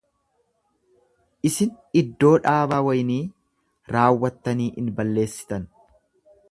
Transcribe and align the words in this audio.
Isin 1.49 1.75
iddoo 2.01 2.31
dhaabaa 2.47 2.81
waynii 2.89 3.21
raawwattanii 3.97 4.71
in 4.83 4.93
balleessitan. 5.01 5.71